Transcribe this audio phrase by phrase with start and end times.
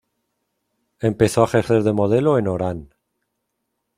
[0.99, 2.89] Empezó a ejercer de modelo en Orán.